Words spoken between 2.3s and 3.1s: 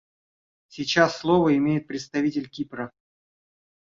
Кипра.